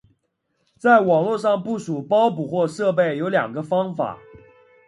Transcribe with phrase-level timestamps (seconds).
[0.79, 4.17] 在网络上部署包捕获设备有两个方法。